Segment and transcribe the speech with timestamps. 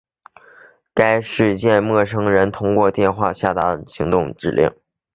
[0.95, 4.71] 该事件由一名陌生人通过电话下达行动指令。